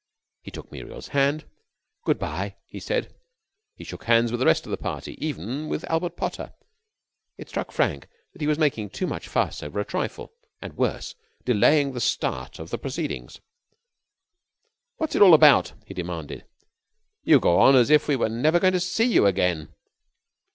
[0.41, 1.45] He took Muriel's hand.
[2.05, 3.13] "Good by," he said.
[3.75, 6.55] He shook hands with the rest of the party, even with Albert Potter.
[7.37, 11.13] It struck Frank that he was making too much fuss over a trifle and, worse,
[11.45, 13.41] delaying the start of the proceedings.
[14.97, 16.45] "What's it all about?" he demanded.
[17.21, 19.71] "You go on as if we were never going to see you again."